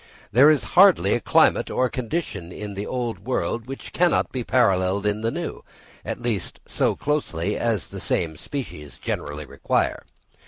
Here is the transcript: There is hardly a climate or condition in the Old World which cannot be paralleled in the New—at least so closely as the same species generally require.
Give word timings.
There 0.31 0.49
is 0.49 0.63
hardly 0.73 1.13
a 1.13 1.19
climate 1.19 1.69
or 1.69 1.87
condition 1.87 2.51
in 2.51 2.73
the 2.73 2.87
Old 2.87 3.19
World 3.19 3.67
which 3.67 3.93
cannot 3.93 4.31
be 4.31 4.43
paralleled 4.43 5.05
in 5.05 5.21
the 5.21 5.29
New—at 5.29 6.19
least 6.19 6.59
so 6.65 6.95
closely 6.95 7.55
as 7.55 7.89
the 7.89 8.01
same 8.01 8.35
species 8.35 8.97
generally 8.97 9.45
require. 9.45 10.01